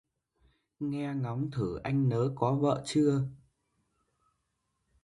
Nghe 0.79 1.13
ngóng 1.15 1.51
thử 1.51 1.79
anh 1.83 2.09
nớ 2.09 2.31
có 2.35 2.53
vợ 2.55 2.83
chưa 2.85 3.23